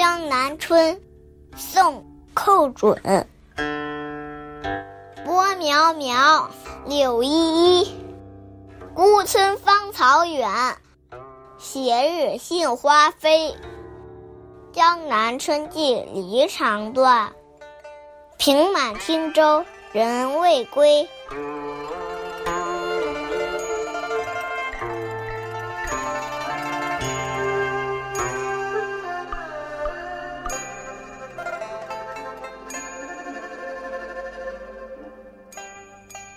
[0.00, 0.96] 江南春》，
[1.58, 1.96] 宋·
[2.32, 2.98] 寇准。
[5.26, 6.46] 波渺渺，
[6.86, 7.94] 柳依依。
[8.94, 10.48] 孤村芳草远，
[11.58, 13.54] 斜日杏花飞。
[14.72, 17.30] 江南春尽离肠断，
[18.38, 19.62] 平满汀洲
[19.92, 21.06] 人未归。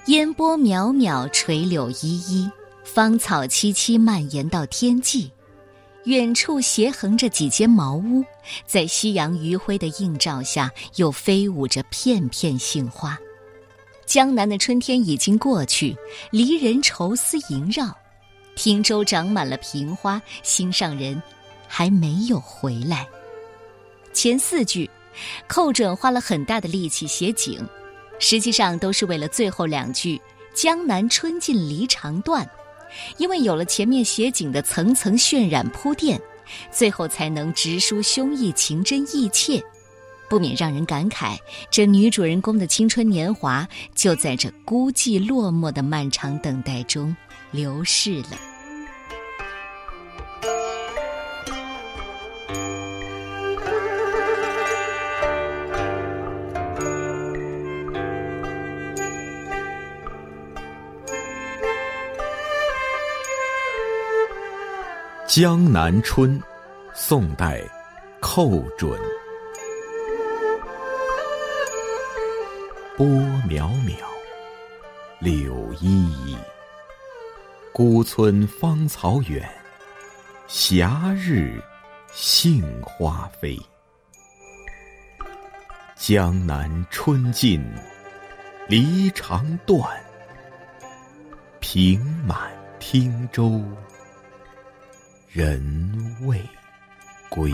[0.07, 2.51] 烟波渺渺，垂柳依依，
[2.83, 5.31] 芳草萋萋，蔓延到天际。
[6.03, 8.21] 远处斜横着几间茅屋，
[8.65, 13.17] 在夕阳余晖的映照下，又飞舞着片片杏花。
[14.05, 15.95] 江南的春天已经过去，
[16.31, 17.89] 离人愁思萦绕。
[18.57, 21.23] 汀洲长满了萍花，心上人
[21.65, 23.07] 还没有回来。
[24.11, 24.89] 前四句，
[25.47, 27.65] 寇准花了很大的力气写景。
[28.19, 30.19] 实际上都是为了最后两句
[30.53, 32.47] “江南春尽离肠断”，
[33.17, 36.19] 因为有了前面写景的层层渲染铺垫，
[36.71, 39.61] 最后才能直抒胸臆、情真意切，
[40.29, 41.37] 不免让人感慨：
[41.69, 47.15] 这女主人公的青春年华就在这孤寂落寞的漫长等待中
[47.51, 48.29] 流逝了。
[65.35, 66.39] 《江南春》，
[66.93, 67.59] 宋代，
[68.19, 68.91] 寇准。
[72.95, 73.07] 波
[73.49, 73.95] 渺渺，
[75.17, 76.37] 柳依依。
[77.71, 79.49] 孤村芳草远，
[80.47, 81.59] 斜日
[82.11, 83.59] 杏花飞。
[85.95, 87.59] 江南春尽
[88.67, 89.81] 离肠断，
[91.59, 93.59] 平满汀洲。
[95.33, 95.59] 人
[96.27, 96.39] 未
[97.27, 97.51] 归。